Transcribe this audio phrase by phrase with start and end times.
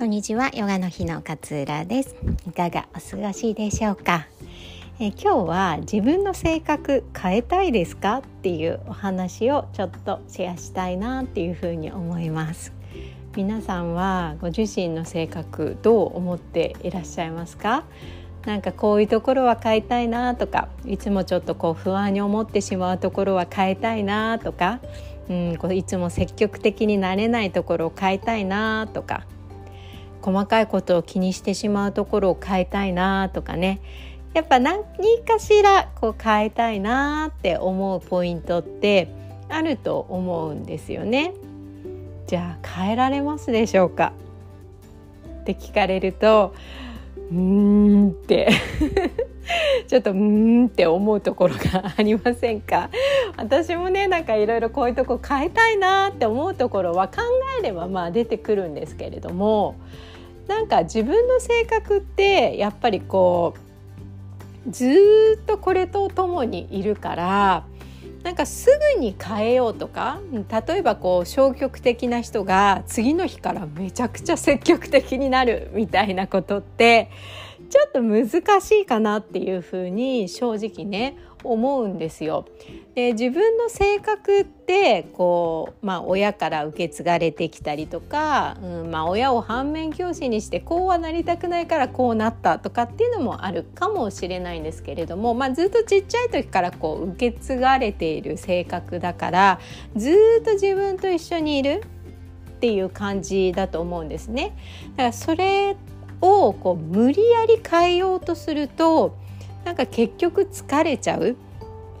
[0.00, 2.16] こんにちはヨガの日の勝浦です。
[2.48, 4.28] いかがお過ごしでしょうか？
[4.98, 12.72] え今日は自分の性格変えたいですかっていうお話をちょっとシェアしたいなっていうふうに思います。
[13.36, 17.84] 皆さんはご自身の性格どう思っていらっしゃいますか？
[18.46, 24.80] なんかこういうところは変えたいなとかいつもちょっとこう不安に思ってしまうところは変えたいなとか、
[25.28, 29.26] うん、こういつも積極的になれないところを変えたいなとか
[30.22, 33.80] 細かいことを気にしてしまうところを変えたいなとかね。
[34.34, 34.82] やっぱ何
[35.26, 39.08] かしらこう変えたいなって思うポイントって
[39.48, 41.34] あると思うんですよね。
[42.28, 44.12] じゃあ変えられますでしょうか？
[45.40, 46.54] って聞かれると
[47.30, 48.50] うーんって。
[49.88, 52.88] ちょっとうーんって思うところがありませんか？
[53.36, 57.22] 私もねなんかいろいろこういうとこ変えたいなって思うところは考
[57.58, 59.76] えればまあ出てくるんですけれども
[60.48, 63.54] なんか自分の性格ってやっぱりこ
[64.66, 67.64] うずっとこれと共にいるから
[68.22, 70.20] なんかすぐに変えようとか
[70.68, 77.10] 例えばこう消極的な人が次の日からめちゃくちゃ積極的になるみたいなことって
[77.68, 82.46] ちょっと難しいかなっていうふうに正直ね思うんですよ。
[82.94, 99.60] で自分の性格ってこう、まあ、親から受け継がれてきたりとか、うんまあ、親を反面教師にしてこうはなりたくないからこうなったとかっていうのもあるかもしれないんですけれども、まあ、ずっとちっちゃい時からこう受け継がれている性格だから
[99.96, 100.10] ず
[100.42, 101.82] っと自分と一緒にいる
[102.56, 104.54] っていう感じだと思うんですね。
[104.90, 105.76] だからそれ
[106.20, 109.16] をこう無理やり変えようとすると
[109.64, 111.36] なんか結局疲れちゃう。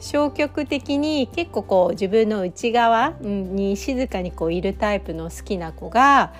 [0.00, 6.32] 消極的に結構こう自分の内側に静かにこういるタイプの好きな子が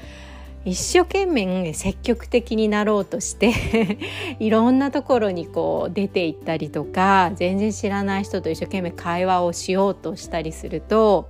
[0.64, 3.98] 一生懸命積極的になろうとして
[4.40, 11.28] いろんなところにこう出て行ったりとか全然知らない人と一生懸命会話をしようとしたりすると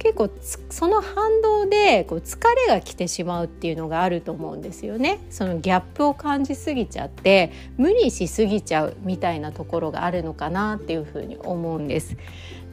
[0.00, 0.30] 結構
[0.70, 5.20] その反動でこう疲れが来てしまうっていうのがあると思うんですよね。
[5.28, 12.16] そのギャップを感じすぎちゃって無理しすぎちゃうみたいなところがあるのかなっていうふうに思うんです。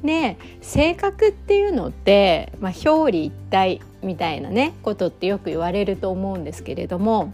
[0.04, 7.34] で性格っていうのって、まあ、表裏一体みたいなねことってよく言われると思うんですけれども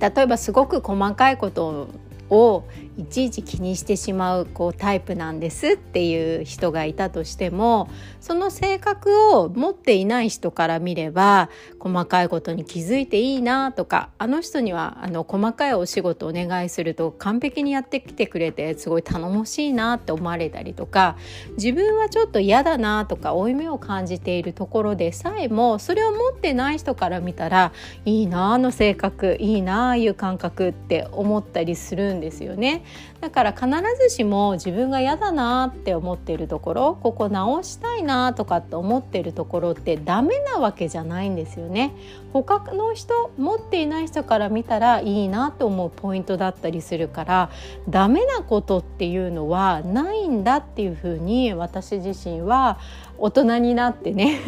[0.00, 1.88] 例えばすごく細かいこと
[2.30, 2.64] を
[2.96, 7.88] いちいち気にしてしまうこうタイプなんですっていう人がいたとしても
[8.20, 21.16] その性格を持っていない人から見れば細かいことに気づいていいなとかあの人にはあの細かいお仕事お願いすると完璧にやってきてくれてすごい頼もしいなって思われたりとか
[21.56, 27.72] 自分はちょっと嫌だなとか負い目を感じているところでさえもそれを持ってない人から見たら
[28.04, 32.82] いいなあの性格いいなああいう感覚って思ったりするんですよね。
[33.20, 33.66] だから必
[34.00, 41.92] ずしも自分が嫌だなって思っているところここ直したいなとかって思っているところってダメなわけじゃないんですよね。
[42.32, 47.50] 他の人持っていない人から見たらいいなと思うポイントだったりするから
[47.88, 52.78] ダメなことっていうのはないんだっていうふうに私自身は
[53.18, 54.38] 大人になってね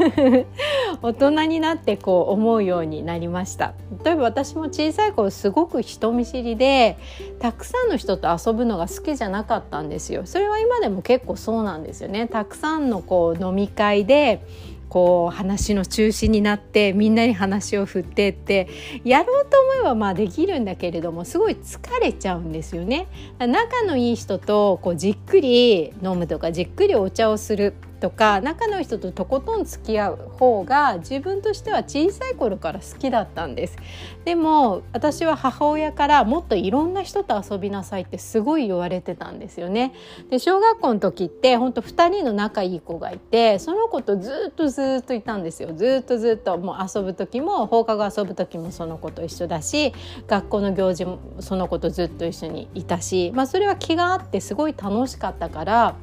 [1.02, 6.96] 大人になってこう思うようになりました例えば私も小さい頃すごく人見知りで
[7.40, 10.22] たくさんの人と遊ぶのが好きじゃなかったんですよ。
[10.26, 12.26] それは今でも結構そうなんですよね。
[12.26, 14.44] たくさんのこう飲み会で
[14.88, 18.68] こう話の中心になってみんなに話を振ってって
[19.04, 23.06] やろうと思えばまあできるんだけれどもすごい疲れちゃうんですよね。
[23.38, 27.74] 仲のいい人とこうじっくり飲むとかじっくりお茶をする。
[28.00, 33.76] とか仲の人ととことん付き合う方が自分としては小さい頃から好きだったんです。
[34.24, 39.92] でも私は母親からもっといろんな人と遊びなさいってすごい言われてたんですよね。
[40.30, 45.70] で小学校の時って本当2人の仲いい子がいてその子とずっとずっといたんですよ。
[45.74, 49.92] ずっとずっともう遊ぶ時も放課後遊ぶ時もその子と一緒だし
[50.26, 55.94] 学校の行事もその子とずっと一緒にいたしまあそれは気があってすごい楽しかったから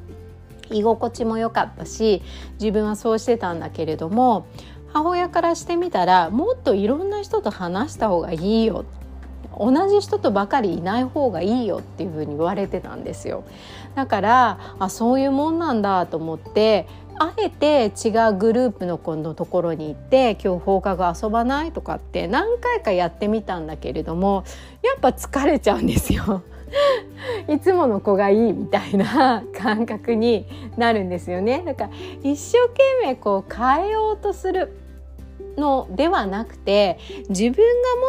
[0.71, 2.21] 居心地も良かったし
[2.59, 4.47] 自分はそうしてたんだけれども
[4.93, 8.85] 母親からしてみたらもっといろんな人と話した方がいいよ
[9.59, 13.43] 同じ人とばかりいない方がいいよっていうふうに言われてたんですよ
[13.95, 16.87] だからあそういうもんなんだと思って
[17.19, 24.43] あえて違うグループの子のところに行って今日放課後遊ばないとかって何回かやってみたんだけれども
[24.83, 26.43] やっぱ疲れちゃうんですよ。
[27.47, 30.45] いつもの子がいいみたいな感覚に
[30.77, 31.63] なるんですよね。
[31.65, 31.89] だから
[32.23, 34.77] 一生懸命こう変えようとする
[35.57, 36.99] のではなくて
[37.29, 37.63] 自分が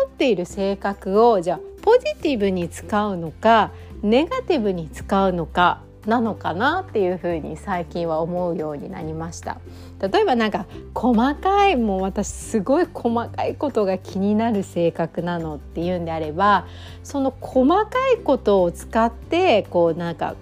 [0.06, 3.72] 持っている性格をじゃあポジティブに使うのか
[4.02, 9.58] ネガティブに使うのかなのかなっていうふうに最近は思うようになりました。
[10.00, 16.66] 例えばなんか細かいもう私すごい細かいことが気になる性格なのっていうんであれば
[17.02, 20.34] その細かいことを使ってこうなんか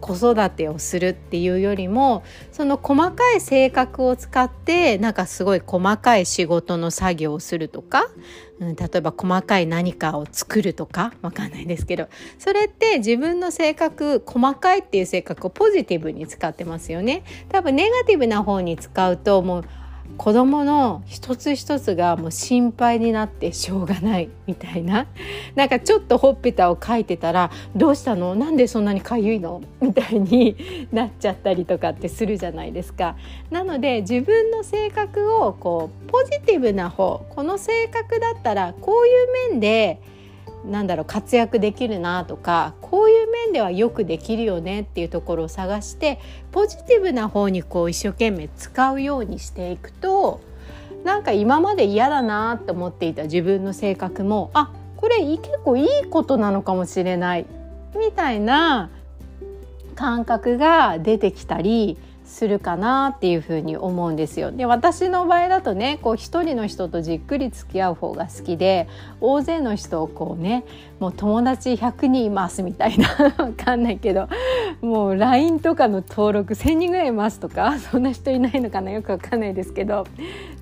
[0.00, 8.08] 子育てをするっていうよりもその細かい性格を使ってなんかすごい細かい仕事の作業をするとか、
[8.58, 12.08] うん、例えば細かい何かを作るとかわかんないですけど
[12.38, 17.22] それって自分の性格細かいっていう性格をポジティブに使ってますよね。
[17.48, 19.64] 多分ネガティブな方に使うともう
[20.20, 25.06] 子供の一つ一つがもう心配になってしょうがないみたいな
[25.56, 28.34] なんかちょっとほっぺたをかいてたら「どうしたの？
[28.34, 33.16] なんでそんなにかゆいの?」みたいになっちゃったりとかってするじゃないですか。
[33.50, 40.02] なので自分の性格をこうポジティブな方この性格だったらこういう面で
[40.64, 46.20] なんだろう活躍できるなとかこういう面ではよくできるよねっていうところを探して
[46.52, 50.40] ポジティブな方にこう一生懸命使うようにしていくと
[51.04, 57.46] なんか今まで嫌だなって思っていた自分の性格もあこれ結構いいことなのかもしれない
[57.98, 58.90] みたいな
[59.94, 61.96] 感覚が出てきたり
[62.30, 64.52] するかなっていうふうに思うんですよ。
[64.52, 68.88] で私の場合だとねこう一人の人とじっくり付き合う方が好きで
[69.20, 70.64] 大勢の人をこうね
[71.00, 74.28] もう友達100人いますみたいなわかんないけど
[74.80, 80.06] もう LINE とかの登録1,000人ぐらいいますとかそんな人いないのかなよくわかんないですけど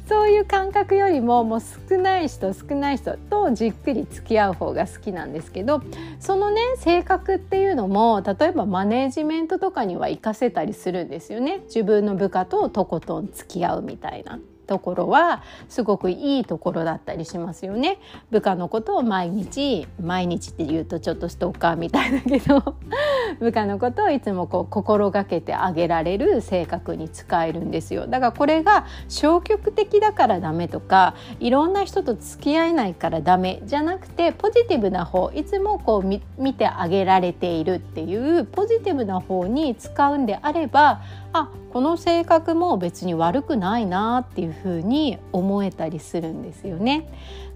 [0.09, 5.83] そういう感覚よりももう少ない人少ない人とじっくり付き合う方が好きなんですけど
[6.19, 14.39] そのね性格っていうのも例えばマネージメントとかには活かせたりするんですよね自分の部下ととことん付き合うみたいな。
[14.69, 17.99] ところはすごくいいところだったりしますよね。
[18.31, 22.75] 部下のことを毎日毎日って言うとちょっとストーカーみたいだけど
[23.41, 28.07] 部下のことをいつもこう心がけてあげられる性格に使えるんですよ。
[28.07, 36.21] だからこれが消極的だからダメとかいろんな人と付き合えないからダメじゃなくてポジティブな方いつもこう見
[36.55, 41.01] てあげられているっていうポジティブな方に使うんであれば
[41.33, 47.09] あこの性格も別に悪くないなっていうふうに思えたりするんですよね。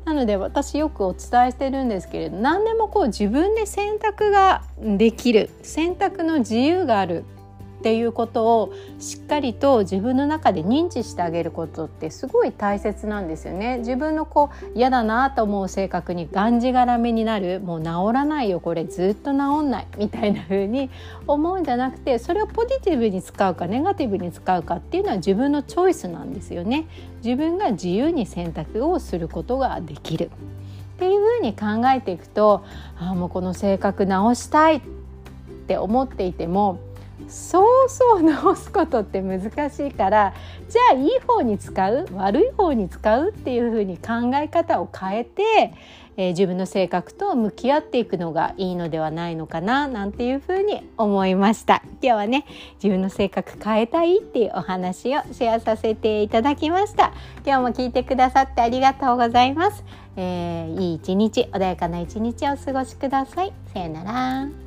[0.05, 7.25] なので私よくお伝えしてるんですけれど何でもこう自分で選択ができる選択の自由がある
[7.83, 13.79] っていうことをしっかりと自分の中で認知してあげることってすごい大切なんですよね。
[13.79, 20.91] 自分のこう嫌だなと思う性格にがんじがらめになるもう治らないよこれずっと治んないみたいな風に
[21.27, 26.87] 思うんじゃなくてそれをポジティブに使うかネガティブに使うかっていうのは自分のチョイスなんですよね。
[27.25, 30.31] 自分が自由に選択をすることができる。
[30.95, 32.63] っていうふうに考えていくと
[32.97, 34.81] あもうこの性格直したいっ
[35.67, 36.79] て思っていても
[37.29, 40.35] そうそう直すことって難しいから
[40.69, 42.07] じゃあいい方に使う？
[42.15, 45.75] 悪い方に使うっていうふうに考え方を変えて、
[46.17, 51.83] えー、自分の性格と向き合っていくのがいいのではないのかななんていうふうに思いました。
[52.01, 52.47] 今日はね
[52.83, 57.13] 自分の性格変えたいっていうお話をシェアさせていただきました。
[57.45, 59.85] 今日も聞いてくださってありがとうございます、
[60.17, 63.53] えー、いい一日穏やかな一日をお過ごしください。
[63.73, 64.62] さよなら。